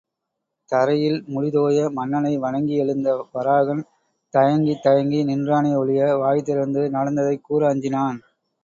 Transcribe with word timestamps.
தரையில் 0.69 1.25
முடிதோய 1.27 1.91
மன்னனை 1.91 2.37
வணங்கி 2.37 2.75
எழுந்த 2.75 3.27
வராகன், 3.33 3.83
தயங்கித் 4.33 4.83
தயங்கி 4.83 5.23
நின்றானே 5.23 5.75
ஒழிய 5.75 6.11
வாய்திறந்து 6.17 6.89
நடந்ததைக் 6.89 7.43
கூற 7.43 7.73
அஞ்சினான். 7.73 8.19